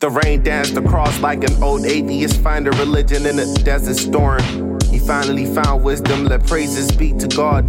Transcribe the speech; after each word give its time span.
The 0.00 0.08
rain 0.08 0.42
danced 0.42 0.78
across 0.78 1.20
like 1.20 1.44
an 1.44 1.62
old 1.62 1.84
atheist 1.84 2.40
find 2.40 2.66
a 2.66 2.70
religion 2.70 3.26
in 3.26 3.38
a 3.38 3.54
desert 3.56 3.96
storm. 3.96 4.40
He 4.84 4.98
finally 4.98 5.44
found 5.44 5.84
wisdom, 5.84 6.24
let 6.24 6.46
praises 6.46 6.90
be 6.90 7.12
to 7.18 7.28
God. 7.28 7.68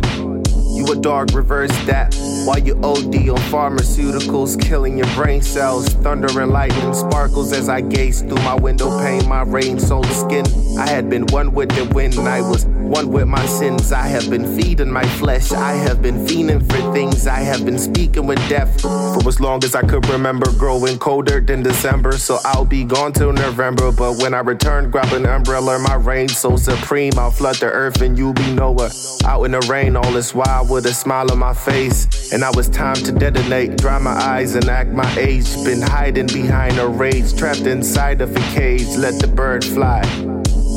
You 0.71 0.85
a 0.93 0.95
dog, 0.95 1.35
reverse 1.35 1.71
that. 1.87 2.15
While 2.45 2.59
you 2.59 2.73
OD 2.83 3.29
on 3.29 3.37
pharmaceuticals, 3.51 4.59
killing 4.59 4.97
your 4.97 5.07
brain 5.13 5.41
cells. 5.41 5.87
Thunder 5.89 6.41
and 6.41 6.51
lightning 6.51 6.93
sparkles 6.93 7.53
as 7.53 7.69
I 7.69 7.81
gaze 7.81 8.21
through 8.21 8.43
my 8.43 8.55
window 8.55 8.89
pane. 8.99 9.27
My 9.29 9.43
rain 9.43 9.79
soul 9.79 10.03
skin. 10.05 10.45
I 10.77 10.89
had 10.89 11.09
been 11.09 11.27
one 11.27 11.53
with 11.53 11.69
the 11.69 11.85
wind, 11.93 12.15
I 12.19 12.41
was 12.41 12.65
one 12.91 13.09
with 13.09 13.27
my 13.27 13.45
sins. 13.45 13.93
I 13.93 14.07
have 14.07 14.29
been 14.29 14.45
feeding 14.57 14.91
my 14.91 15.05
flesh. 15.17 15.51
I 15.53 15.73
have 15.73 16.01
been 16.01 16.25
fiending 16.25 16.61
for 16.69 16.93
things. 16.93 17.25
I 17.25 17.39
have 17.39 17.63
been 17.63 17.79
speaking 17.79 18.27
with 18.27 18.39
death 18.49 18.81
for 18.81 19.25
as 19.27 19.39
long 19.39 19.63
as 19.63 19.75
I 19.75 19.81
could 19.81 20.07
remember. 20.09 20.51
Growing 20.57 20.99
colder 20.99 21.39
than 21.39 21.63
December, 21.63 22.13
so 22.17 22.39
I'll 22.43 22.65
be 22.65 22.83
gone 22.83 23.13
till 23.13 23.31
November. 23.31 23.91
But 23.91 24.17
when 24.17 24.33
I 24.33 24.39
return, 24.39 24.91
grab 24.91 25.13
an 25.13 25.25
umbrella. 25.25 25.79
My 25.79 25.95
rain 25.95 26.27
so 26.27 26.57
supreme, 26.57 27.13
I'll 27.17 27.31
flood 27.31 27.55
the 27.55 27.67
earth 27.67 28.01
and 28.01 28.17
you'll 28.17 28.33
be 28.33 28.51
nowhere. 28.53 28.89
Out 29.25 29.43
in 29.43 29.51
the 29.51 29.61
rain, 29.69 29.95
all 29.95 30.11
this 30.11 30.35
while 30.35 30.65
with 30.67 30.85
a 30.85 30.93
smile 30.93 31.31
on 31.31 31.39
my 31.39 31.53
face. 31.53 32.30
And 32.31 32.39
now 32.39 32.51
it's 32.51 32.69
time 32.69 32.95
to 32.95 33.11
detonate. 33.11 33.75
Dry 33.75 33.99
my 33.99 34.11
eyes 34.11 34.55
and 34.55 34.69
act 34.69 34.91
my 34.91 35.13
age. 35.17 35.53
Been 35.65 35.81
hiding 35.81 36.27
behind 36.27 36.79
a 36.79 36.87
rage, 36.87 37.35
trapped 37.35 37.67
inside 37.67 38.21
of 38.21 38.33
a 38.33 38.39
cage. 38.55 38.87
Let 38.95 39.19
the 39.19 39.27
bird 39.27 39.65
fly, 39.65 40.01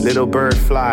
little 0.03 0.27
bird 0.27 0.57
fly. 0.57 0.93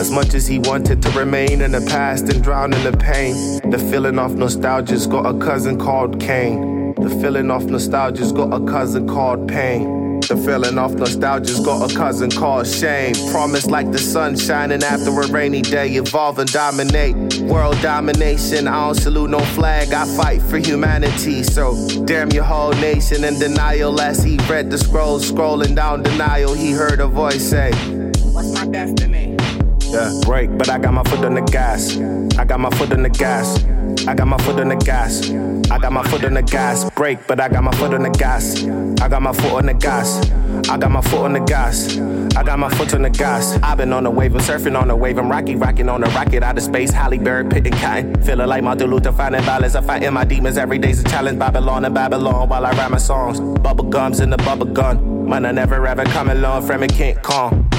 As 0.00 0.10
much 0.10 0.32
as 0.32 0.46
he 0.46 0.58
wanted 0.58 1.02
to 1.02 1.10
remain 1.10 1.60
in 1.60 1.72
the 1.72 1.82
past 1.82 2.30
and 2.30 2.42
drown 2.42 2.72
in 2.72 2.82
the 2.82 2.96
pain, 2.96 3.60
the 3.70 3.78
feeling 3.78 4.18
of 4.18 4.36
nostalgia's 4.36 5.06
got 5.06 5.26
a 5.26 5.38
cousin 5.38 5.78
called 5.78 6.18
Cain. 6.18 6.94
The 6.94 7.10
feeling 7.20 7.50
of 7.50 7.66
nostalgia's 7.66 8.32
got 8.32 8.54
a 8.54 8.64
cousin 8.64 9.06
called 9.06 9.48
pain. 9.48 10.09
The 10.30 10.36
feeling 10.36 10.78
of 10.78 10.94
nostalgia's 10.94 11.58
got 11.58 11.90
a 11.90 11.92
cousin 11.92 12.30
called 12.30 12.64
shame. 12.64 13.14
Promise 13.32 13.66
like 13.66 13.90
the 13.90 13.98
sun 13.98 14.38
shining 14.38 14.84
after 14.84 15.10
a 15.10 15.26
rainy 15.26 15.60
day. 15.60 15.88
Evolve 15.96 16.38
and 16.38 16.52
dominate. 16.52 17.16
World 17.40 17.80
domination. 17.82 18.68
I 18.68 18.86
don't 18.86 18.94
salute 18.94 19.30
no 19.30 19.40
flag. 19.40 19.92
I 19.92 20.04
fight 20.16 20.40
for 20.42 20.58
humanity. 20.58 21.42
So 21.42 21.74
damn 22.04 22.30
your 22.30 22.44
whole 22.44 22.70
nation 22.74 23.24
in 23.24 23.40
denial. 23.40 24.00
As 24.00 24.22
he 24.22 24.36
read 24.48 24.70
the 24.70 24.78
scroll, 24.78 25.18
scrolling 25.18 25.74
down 25.74 26.04
denial, 26.04 26.54
he 26.54 26.70
heard 26.70 27.00
a 27.00 27.08
voice 27.08 27.42
say, 27.42 27.72
What's 28.32 28.52
my 28.52 28.66
destiny? 28.66 29.29
Yeah, 29.90 30.12
break, 30.22 30.56
but 30.56 30.68
I 30.68 30.78
got 30.78 30.94
my 30.94 31.02
foot 31.02 31.24
on 31.24 31.34
the 31.34 31.40
gas. 31.40 31.96
I 32.38 32.44
got 32.44 32.60
my 32.60 32.70
foot 32.70 32.92
on 32.92 33.02
the 33.02 33.08
gas. 33.08 33.64
I 34.06 34.14
got 34.14 34.28
my 34.28 34.38
foot 34.38 34.60
on 34.60 34.68
the 34.68 34.76
gas. 34.76 35.28
I 35.68 35.78
got 35.78 35.92
my 35.92 36.04
foot 36.04 36.24
on 36.24 36.34
the 36.34 36.42
gas. 36.42 36.88
Break, 36.90 37.26
but 37.26 37.40
I 37.40 37.48
got 37.48 37.64
my 37.64 37.72
foot 37.72 37.92
on 37.92 38.04
the 38.04 38.10
gas. 38.10 38.62
I 39.02 39.08
got 39.08 39.20
my 39.20 39.32
foot 39.32 39.52
on 39.52 39.66
the 39.66 39.74
gas. 39.74 40.30
I 40.70 40.78
got 40.78 40.92
my 40.92 41.00
foot 41.00 41.22
on 41.22 41.32
the 41.32 41.40
gas. 41.40 41.98
I 42.36 42.44
got 42.44 42.60
my 42.60 42.68
foot 42.68 42.94
on 42.94 43.02
the 43.02 43.10
gas. 43.10 43.58
I've 43.64 43.78
been 43.78 43.92
on 43.92 44.04
the 44.04 44.10
wave, 44.10 44.32
I'm 44.32 44.40
surfing 44.40 44.80
on 44.80 44.86
the 44.86 44.94
wave. 44.94 45.18
I'm 45.18 45.28
rocky, 45.28 45.56
rocking 45.56 45.88
on 45.88 46.02
the 46.02 46.08
rocket 46.10 46.44
out 46.44 46.56
of 46.56 46.62
space. 46.62 46.92
Halle 46.92 47.18
Berry, 47.18 47.48
pitting 47.48 47.72
cotton. 47.72 48.22
Feeling 48.22 48.46
like 48.46 48.62
Martin 48.62 48.90
Luther, 48.90 49.10
finding 49.10 49.42
balance. 49.42 49.74
I'm 49.74 49.82
fighting 49.82 50.12
my 50.12 50.24
demons 50.24 50.56
every 50.56 50.78
day's 50.78 51.00
a 51.00 51.04
challenge. 51.04 51.40
Babylon 51.40 51.84
and 51.84 51.94
Babylon 51.94 52.48
while 52.48 52.64
I 52.64 52.70
write 52.72 52.92
my 52.92 52.98
songs. 52.98 53.40
Bubble 53.60 53.90
gums 53.90 54.20
in 54.20 54.30
the 54.30 54.36
bubble 54.38 54.66
gun. 54.66 55.09
Man, 55.30 55.46
I 55.46 55.52
never 55.52 55.86
ever 55.86 56.02
come 56.06 56.28
along 56.28 56.66
from 56.66 56.82
it, 56.82 56.92
can't. 56.92 57.16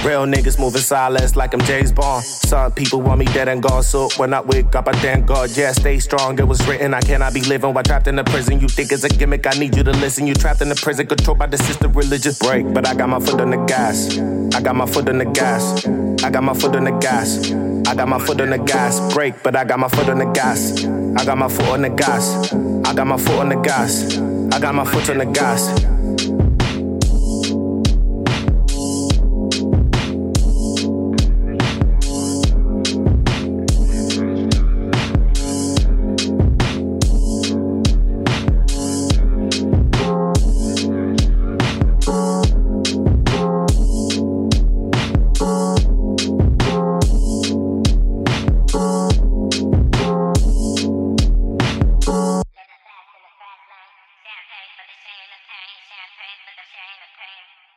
Real 0.06 0.26
niggas 0.26 0.58
moving 0.58 0.80
silence 0.80 1.36
like 1.36 1.54
I'm 1.54 1.60
James 1.60 1.92
Bond. 1.92 2.24
Some 2.24 2.72
people 2.72 3.02
want 3.02 3.20
me 3.20 3.26
dead 3.26 3.50
and 3.50 3.62
gone, 3.62 3.84
so 3.84 4.08
when 4.16 4.34
I 4.34 4.40
wake 4.40 4.74
up, 4.74 4.88
I 4.88 4.94
thank 4.94 5.26
God. 5.26 5.50
Yeah, 5.58 5.74
stay 5.74 6.00
strong. 6.00 6.40
It 6.40 6.48
was 6.48 6.66
written, 6.66 6.94
I 6.94 7.02
cannot 7.02 7.34
be 7.34 7.42
living 7.42 7.74
while 7.74 7.84
trapped 7.84 8.08
in 8.08 8.18
a 8.18 8.24
prison. 8.24 8.62
You 8.62 8.70
think 8.70 8.94
it's 8.94 9.04
a 9.04 9.10
gimmick? 9.10 9.46
I 9.46 9.60
need 9.60 9.76
you 9.76 9.84
to 9.84 9.92
listen. 9.92 10.28
You 10.28 10.34
trapped 10.34 10.62
in 10.62 10.70
the 10.70 10.76
prison, 10.76 11.08
controlled 11.08 11.40
by 11.40 11.48
the 11.48 11.58
system, 11.58 11.92
religious 11.92 12.40
break. 12.40 12.74
But 12.74 12.88
I 12.88 12.96
got 12.96 13.10
my 13.10 13.20
foot 13.20 13.42
on 13.42 13.50
the 13.50 13.58
gas. 13.66 14.18
I 14.56 14.62
got 14.62 14.78
my 14.78 14.86
foot 14.86 15.10
on 15.10 15.18
the 15.18 15.26
gas. 15.26 15.86
I 16.24 16.30
got 16.30 16.44
my 16.44 16.54
foot 16.54 16.74
on 16.78 16.86
the 16.86 16.98
gas. 17.00 17.52
I 17.86 17.96
got 17.96 18.08
my 18.08 18.18
foot 18.18 18.40
on 18.40 18.52
the 18.52 18.60
gas. 18.60 19.14
Break, 19.14 19.44
but 19.44 19.58
I 19.58 19.66
got 19.66 19.78
my 19.78 19.90
foot 19.90 20.08
on 20.08 20.20
the 20.20 20.32
gas. 20.32 20.86
I 20.86 21.26
got 21.26 21.38
my 21.38 21.50
foot 21.50 21.68
on 21.68 21.82
the 21.82 21.90
gas. 21.90 22.54
I 22.86 22.94
got 22.94 23.08
my 23.08 23.18
foot 23.18 23.40
on 23.40 23.50
the 23.50 23.58
gas. 23.58 24.18
I 24.54 24.60
got 24.62 24.74
my 24.74 24.86
foot 24.86 25.10
on 25.10 25.18
the 25.18 25.26
gas. 25.26 26.41